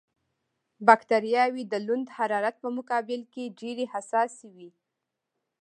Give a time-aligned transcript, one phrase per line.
[0.87, 4.69] بکټریاوې د لوند حرارت په مقابل کې ډېرې حساسې وي.